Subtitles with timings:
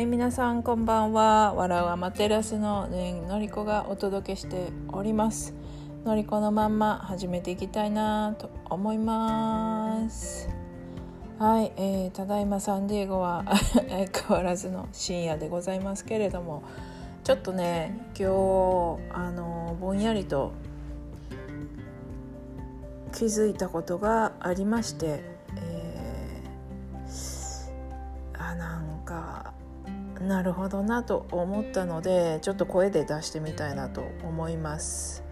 [0.00, 1.52] はい皆さんこんばんは。
[1.52, 5.52] 笑うアマテラスのねのりこがお届けしております。
[6.06, 10.48] のりこのまんま始めていきたいなと思います。
[11.38, 13.44] はい、えー、ただいまサンディエゴは
[13.90, 16.62] 相変わらずの深夜でございますけれども
[17.22, 20.52] ちょっとね今日あのぼんやりと
[23.12, 25.39] 気づいたことがありまして
[30.20, 35.24] なるほどなと思ったのでちょっと声で出してみたいなと思います。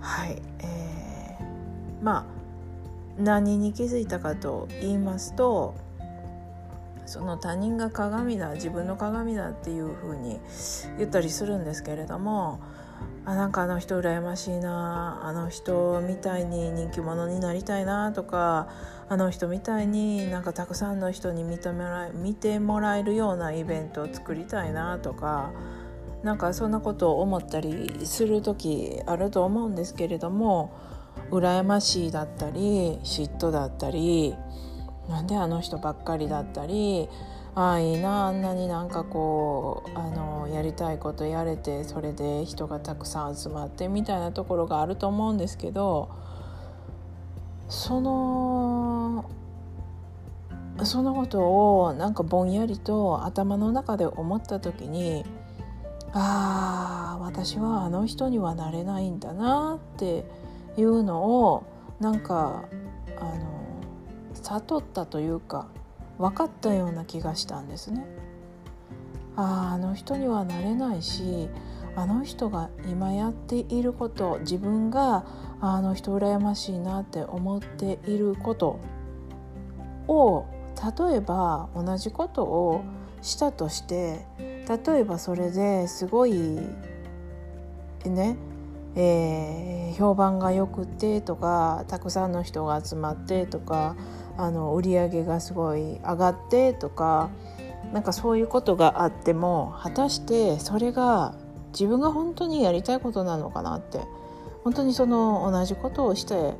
[0.00, 5.74] はい、えー、まあ何に気づいたかと言いますと
[7.06, 10.40] その他人が鏡だ自分の鏡だっていうふうに
[10.98, 12.60] 言ったりするんですけれども
[13.24, 18.68] あなんかあの人羨ましいなあの人みたいに人気者になりたいなとか
[19.08, 25.52] あの人みたいになんかたくさんの人に見てもらえ見てもらえるようなイベントを作りたいなとか
[26.24, 30.72] なんかそんなことを思ったりする時あると思うんですけれども
[31.30, 34.34] 羨ましいだったり嫉妬だったり
[35.08, 37.08] なんであの人ばっかりだったり
[37.54, 46.08] ああいいなあんなになんかこうあのやりたいことやれてそれで人がたくさん集まってみたいなところがあると思うんですけど
[47.68, 49.30] その
[50.84, 55.24] そのことをなんかぼんやりと頭の中で思った時に
[56.14, 60.24] ああ私はあの人にはなれないんだなって
[60.78, 61.64] いうのを
[62.00, 62.64] なんか
[63.18, 63.82] あの
[64.34, 65.68] 悟ったというか
[66.22, 68.06] 分かったような気がしたんですね。
[69.34, 71.48] あああの人にはなれないし
[71.96, 75.24] あの人が今やっていること自分が
[75.60, 78.78] あの人羨ましいなって思っていること
[80.06, 80.46] を
[81.08, 82.84] 例えば同じことを
[83.20, 86.32] したとして例えばそれですごい
[88.04, 88.36] ね
[88.94, 93.96] えー、評判がよくてとかたくさんの人が集まってとか
[94.36, 97.30] あの売り上げがすごい上がってとか
[97.92, 101.34] なんかそういうことがあっても果たしてそれが
[101.72, 104.00] 自分が本当にやりたいことなのかなって
[104.64, 106.54] 本当にその同じことをして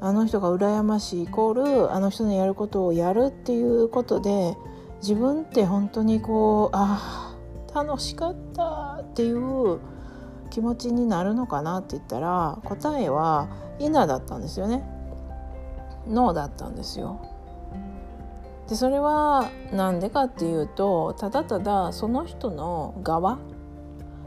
[0.00, 4.56] あの人が羨ましいイコールあの人のやることをやるっていうことで
[5.00, 7.34] 自分って本当にこうあ
[7.74, 9.78] 楽しかったっていう
[10.50, 13.48] 気持ちになるのかなって言ったら答えは
[13.78, 14.95] 「イナ」だったんですよね。
[16.08, 17.20] ノーだったんですよ。
[18.68, 23.38] でそれは何でかっていうとただただその人の側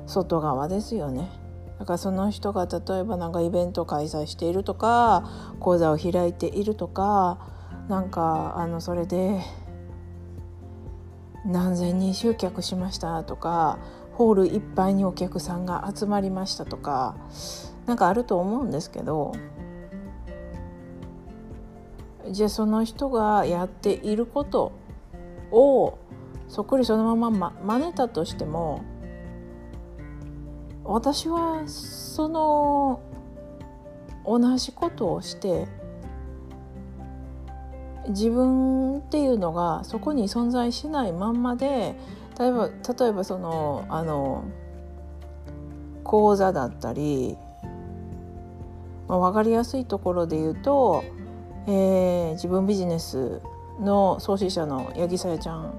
[0.06, 1.30] 外側ですよね。
[1.78, 5.24] だからその人が例えば何かイベントを開催しているとか
[5.60, 7.40] 講座を開いているとか
[7.88, 9.40] なんかあのそれで
[11.46, 13.80] 何千人集客しましたとか
[14.14, 17.16] ホールいっぱいにお客さんが集まりましたとか
[17.86, 19.32] 何かあると思うんですけど
[22.32, 24.72] じゃあその人がやっていること
[25.52, 25.98] を
[26.48, 28.84] そっくりそのまま真似たとしても
[30.84, 33.02] 私はその
[34.26, 35.68] 同じことをして
[38.10, 41.96] 自分っていうのがそこに存在しないまんまで
[42.40, 44.46] 例えば例えばそのあの
[46.04, 47.38] 講座だったり、
[49.08, 51.04] まあ、分かりやすいところで言うと
[51.68, 53.42] えー、自分ビジネス
[53.80, 55.74] の創始者の八木さやちゃん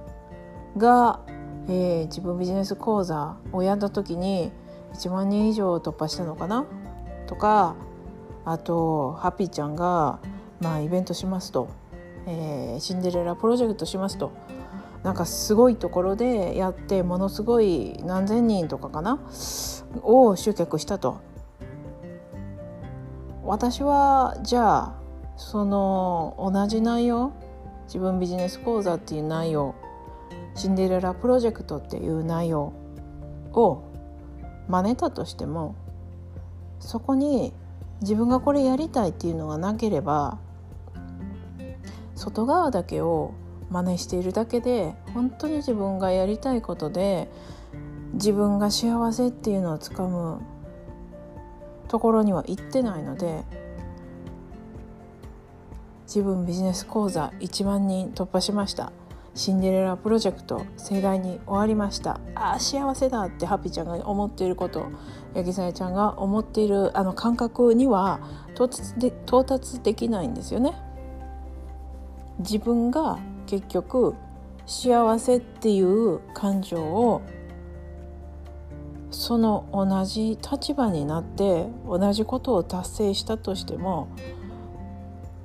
[0.76, 1.20] が、
[1.68, 4.52] えー、自分ビジネス講座をやった時に
[4.94, 6.64] 1万人以上突破したのかな？
[7.26, 7.76] とか
[8.44, 10.20] あとハッピーちゃんが、
[10.60, 11.68] まあ、イベントしますと、
[12.26, 14.32] えー、シンデレラプロジェクトしますと。
[15.02, 19.18] なんかすごいところでやってものすごい何千人とかかな？
[20.02, 21.20] を集客したと。
[23.42, 24.99] 私はじゃあ
[25.40, 27.32] その同じ内容
[27.86, 29.74] 自分ビジネス講座っていう内容
[30.54, 32.74] シンデレラプロジェクトっていう内容
[33.54, 33.82] を
[34.68, 35.74] 真似たとしても
[36.78, 37.54] そこに
[38.02, 40.38] 自分がこれやりたいっていうのがなければ
[42.14, 43.32] 外側だけを
[43.70, 47.30] 真似しているだけで本当に自分がやりたいことで
[48.12, 50.42] 自分が幸せっていうのをつかむ
[51.88, 53.42] ところには行ってないので
[56.10, 58.90] 自分ビジネス講座1万人突破しました。
[59.36, 62.18] シンデレラプロジェクト盛大に終わりました。
[62.34, 64.86] ああ幸せだってハッピーちゃんが思っていること。
[65.36, 68.18] 八木さやちゃんが思っているあの感覚には
[68.54, 70.74] 到達で到達できないんですよね。
[72.40, 74.16] 自分が結局
[74.66, 77.22] 幸せっていう感情を
[79.12, 84.08] その同じ立場になって同じことを達成したとしても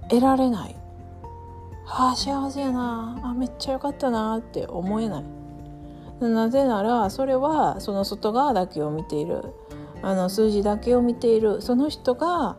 [0.10, 0.76] 得られない。
[1.88, 3.20] ああ幸せやな。
[3.24, 5.24] あめっちゃよかったなって思えない。
[6.22, 9.44] なぜならそれはその外側だけを見ている。
[10.02, 11.62] あの数字だけを見ている。
[11.62, 12.58] その人が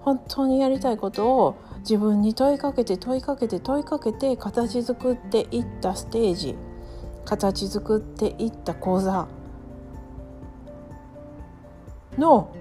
[0.00, 6.56] 本当にやりたいことを自分に問いかけて問いかけて問いかけて形作っていったステージ。
[7.24, 9.28] 形作っていった講座。
[12.16, 12.52] の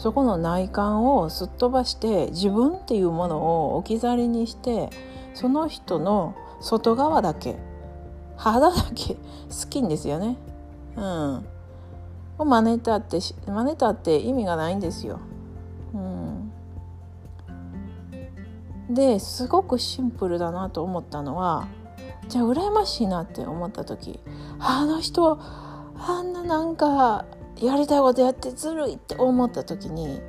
[0.00, 3.36] そこの内観をすっ飛ばして自分っていうもの
[3.66, 4.88] を置き去りにして
[5.34, 7.58] その人の外側だけ
[8.34, 9.20] 肌だけ好
[9.68, 10.38] きんですよね。
[10.96, 11.46] うん。
[12.38, 15.20] を真似たって真似たって意味がないんですよ。
[15.92, 16.50] うん、
[18.88, 21.68] ですごくシンプルだなと思ったのは
[22.28, 24.18] じゃあ羨ましいなって思った時
[24.60, 25.38] あの人
[25.98, 27.26] あんななんか
[27.60, 30.20] やりたいことやってずるいって思った時に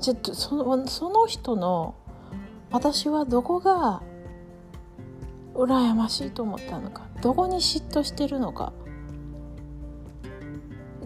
[0.00, 1.94] ちょっとそのその人の
[2.70, 4.02] 私はどこが
[5.54, 8.72] 羨ましいと思ったのかどこに嫉妬してるのか。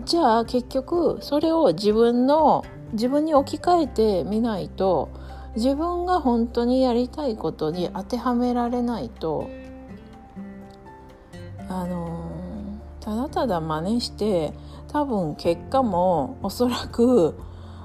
[0.05, 2.63] じゃあ結局それを自分の
[2.93, 5.09] 自分に置き換えてみないと
[5.57, 9.49] 自分が本当にやりたいことに当てはめられないと
[11.69, 12.31] あの
[13.01, 14.53] ただただ真似して
[14.95, 17.35] 多分結果もおそらく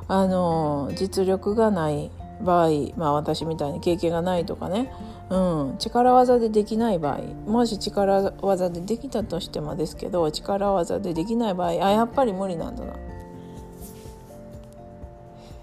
[0.08, 4.94] あの実力がない場合まあ私みたいに経験がないとかね、
[5.32, 7.22] うん、力技でできない場合。
[7.50, 12.94] もし力技でできたとしてもですけど力技でできない場合あやっぱり無理なんだな。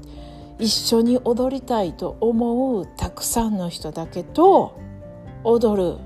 [0.58, 4.78] 一緒に踊りたいと思うたくさんの人だけと
[5.42, 5.98] 踊る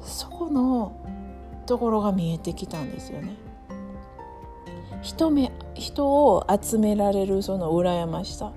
[0.00, 1.04] そこの
[1.66, 3.36] ところが見えてきたんですよね。
[5.02, 8.52] 人目人を集められるその羨ましさ。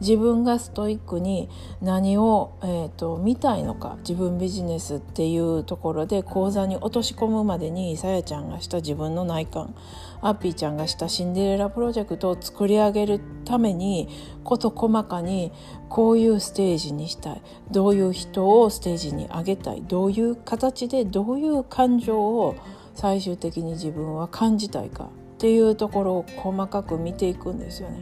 [0.00, 1.48] 自分がストイックに
[1.80, 3.96] 何を、えーと、見たいのか。
[4.00, 9.74] 自分ビジネスっていうところで講座に落とし込むまでにさやちゃんがした自分の内観。
[10.20, 14.08] アッピーちゃんがしたシンデレラプロジェクトを作り上げるために
[14.42, 15.52] 事細かに
[15.88, 17.42] こういうステージにしたい。
[17.70, 19.82] どういう人をステージに上げたい。
[19.82, 22.56] どういう形でどういう感情を
[22.94, 25.08] 最終的に自分は感じたいか。
[25.44, 27.98] っていうところを細かく見ていくんですよね。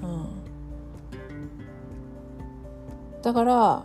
[0.00, 0.28] うん
[3.20, 3.84] だから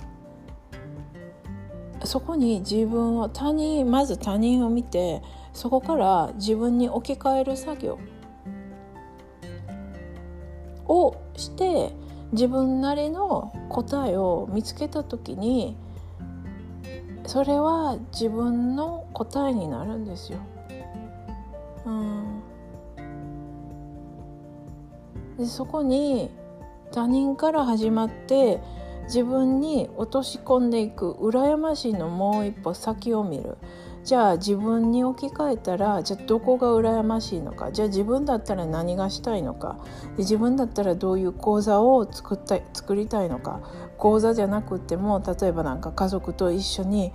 [2.03, 7.97] そこに自分を他人まず他人を見てそこから自分に置き換える作業
[10.85, 11.93] をして
[12.31, 15.75] 自分なりの答えを見つけた時に
[17.25, 20.37] それは自分の答えになるんですよ。
[21.87, 22.16] うん、
[25.37, 26.29] でそこに
[26.91, 28.59] 他人から始まって
[29.03, 33.57] 自分に落とし込んでいく羨ましいのもう一歩先を見る。
[34.03, 37.71] じゃあ自分に置き換えたらじゃあどこが羨ましいのか。
[37.71, 39.77] じゃあ自分だったら何がしたいのか。
[40.15, 43.61] で自分だったらどういう講座を作った作りたいのか。
[43.97, 47.11] 講座じゃなくても例えばなんか家族と一緒に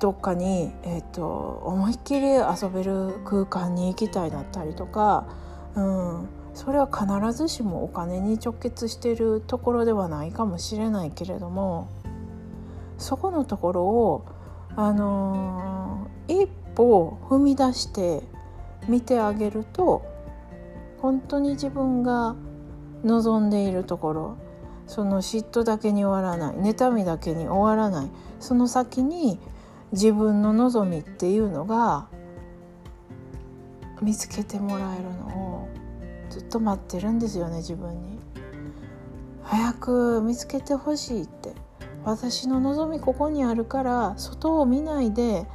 [0.00, 5.26] どっかに、えーと、思いっきり遊べる空間に行きたいだったりとか、
[5.74, 11.88] うん、それは必ずしもお金に直結しているところではないかもしれないけれども
[12.98, 14.24] そこのところを、
[14.76, 18.22] あのー、一歩踏み出して
[18.88, 20.02] 見てあげると
[21.00, 22.36] 本当に自分が
[23.04, 24.36] 望んでいるところ
[24.86, 29.40] その嫉妬だけに終わらない妬みだけに終わらないその先に
[29.92, 32.08] 自分の望みっていうのが
[34.00, 35.51] 見つけてもらえるのを
[36.32, 38.18] ずっと待ってるんですよね自分に。
[39.42, 41.52] 早く見つけてほしいって。
[42.04, 45.46] 私の望みここにあるから外を見ないで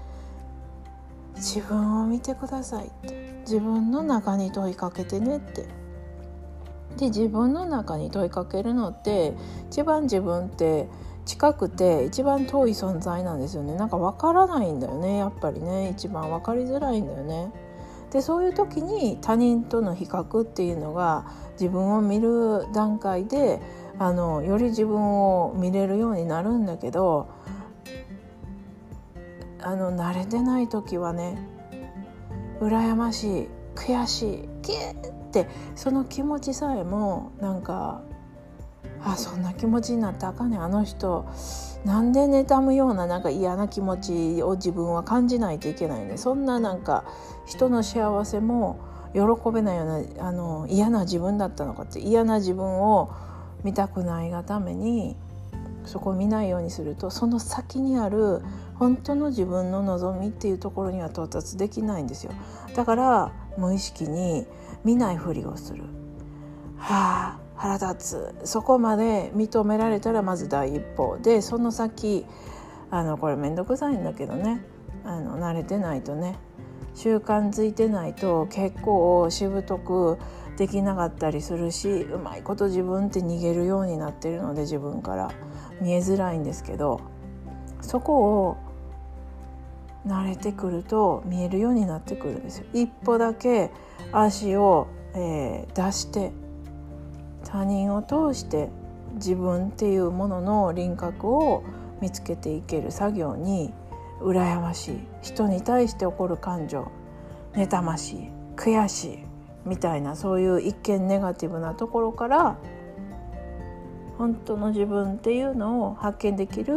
[1.36, 3.42] 自分を見てくださいって。
[3.42, 5.64] 自分の中に問いかけてねって。
[6.98, 9.34] で自分の中に問いかけるのって
[9.72, 10.88] 一番自分って
[11.26, 13.76] 近くて一番遠い存在なんですよね。
[13.76, 15.90] なんか分からないんだよねやっぱりね。
[15.90, 17.52] 一番分かりづらいんだよね。
[18.18, 23.62] でそういう時に他人との比較っていうのが自分を見る段階で
[24.00, 27.30] あのより自分を見れるようになるんだけど
[29.62, 31.38] あの慣れてない時はね
[32.60, 38.02] 羨ましい悔しいキーってその気持ちさえもなんか
[39.04, 41.26] あそんな気持ちになったらあかんねんあの人。
[41.86, 46.18] なんで妬むようななんか嫌な気持ちを自分は感じないといけないね。
[46.18, 47.06] そんななんか
[47.46, 48.80] 人の幸せも
[49.14, 49.22] 喜
[49.54, 49.86] べないよう
[50.18, 52.00] なあの嫌な自分だったのかって。
[52.00, 53.12] 嫌な自分を
[53.64, 55.16] 見たくないがために
[55.86, 58.42] そこを見ないようにするとその先にある
[58.76, 62.32] 本当の自分の望みっていうところには到達できないんですよ。
[62.76, 64.46] だから無意識に
[64.84, 65.84] 見ないふりをする。
[66.78, 68.48] はあ腹立つ。
[68.48, 71.18] そこまで認められたらまず第一歩。
[71.18, 72.26] でその先
[72.92, 74.64] あのこれ面倒くさいんだけどね。
[75.04, 76.38] あの慣れてないとね。
[76.94, 80.18] 習慣づいてないと結構しぶとく
[80.58, 85.32] できなかったりするしうまいこと自分って逃げるようになってるので自分から。
[85.82, 87.02] 見えづらいんですけど
[87.82, 88.58] そこを
[90.06, 92.66] 慣れてくると見えるようになってくるんですよ。
[92.74, 93.72] 一歩だけ
[94.12, 96.32] 足を、えー、出して
[97.48, 98.70] 他人を通して
[99.16, 101.64] 自分っていうものの輪郭を
[102.02, 103.74] 見つけていける作業に
[104.22, 105.00] 羨ましい。
[105.22, 106.92] 人に対して起こる感情
[107.54, 109.20] 妬ましい悔しい
[109.66, 112.58] みたいなそういう一見ネガティブなところから
[114.18, 116.76] 本当の自分っていうのを発見できる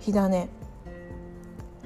[0.00, 0.48] 火種。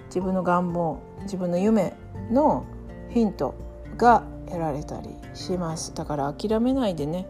[0.07, 1.95] 自分の願望自分の夢
[2.31, 2.65] の
[3.11, 3.55] ヒント
[3.97, 5.95] が得られたりします。
[5.95, 7.27] だから諦めないでね。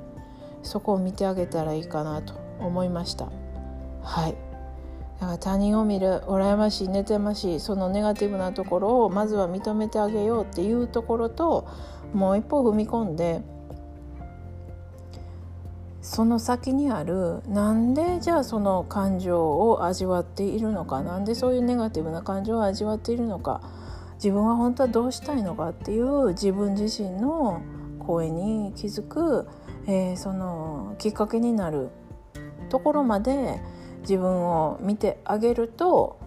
[0.63, 3.31] そこを見てあげたらいいかなと思いました。
[4.03, 4.35] はい。
[5.21, 11.67] だから他人を見る羨ましい妬ましいそのネガティブなところをまずは認めてあげようっていうところと
[12.13, 13.43] もう一歩踏み込んで
[16.01, 23.61] その先にあるなんでじゃあその感情を味わっているのかなんでそういうネガティブな感情を味わっているのか
[24.15, 27.61] 自分は本当はどうしたいのかっていう自分自身の
[27.99, 29.47] 声に気づく、
[29.89, 31.89] えー、そのきっかけになる
[32.69, 33.59] ところまで
[34.03, 36.21] 自分を見てあげると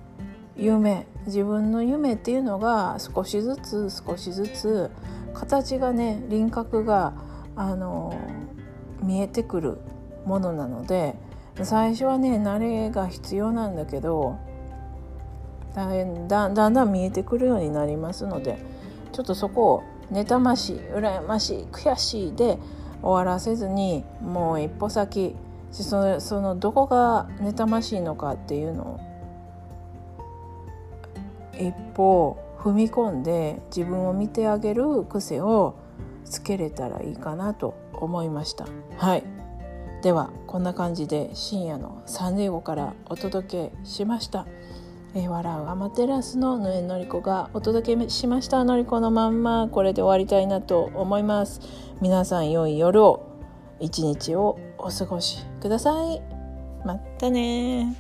[0.58, 4.92] 夢自分の夢っていうのが少しずつ少しずつ
[5.34, 7.14] 形がね輪郭が
[7.56, 8.20] あの
[9.04, 9.78] 見えてくる
[10.26, 11.16] ものなので
[11.64, 14.40] 最初はね慣れが必要なんだけど
[15.76, 18.58] だんだんだんだん見えてくるようになりますので
[19.12, 22.58] ちょっとそこを妬ましい羨ましい悔しいで
[23.02, 25.36] 終わらせずにもう一歩先
[25.72, 29.00] そのそのどこが妬ましいのかっていうのを
[31.58, 35.76] 一歩踏み込んで自分を見てあげる癖を
[36.26, 38.66] つけれたらいいかなと思いました。
[38.98, 39.24] はい。
[40.02, 44.46] ではこんな感じで深夜のサンデーゴからお届けしました。
[45.14, 48.64] えー、笑うアマテラスのぬえのりこがお届けしました。
[48.64, 51.60] のりこのまんまこれで終わりたいなと思います。
[52.00, 53.28] 皆さん良い夜を
[53.80, 56.22] 一日をお過ごしください。
[56.86, 57.94] またね